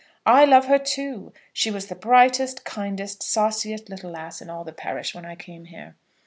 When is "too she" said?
0.79-1.69